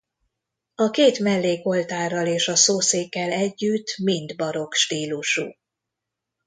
[0.75, 5.49] A két mellékoltárral és a szószékkel együtt mind barokk stílusú.